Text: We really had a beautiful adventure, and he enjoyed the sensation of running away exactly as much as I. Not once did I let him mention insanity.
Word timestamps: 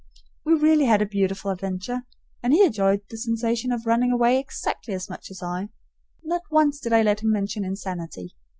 We 0.43 0.53
really 0.55 0.85
had 0.85 1.03
a 1.03 1.05
beautiful 1.05 1.51
adventure, 1.51 2.07
and 2.41 2.53
he 2.53 2.63
enjoyed 2.65 3.03
the 3.11 3.17
sensation 3.19 3.71
of 3.71 3.85
running 3.85 4.11
away 4.11 4.39
exactly 4.39 4.95
as 4.95 5.07
much 5.07 5.29
as 5.29 5.43
I. 5.43 5.69
Not 6.23 6.41
once 6.49 6.79
did 6.79 6.91
I 6.91 7.03
let 7.03 7.19
him 7.19 7.29
mention 7.31 7.63
insanity. 7.63 8.35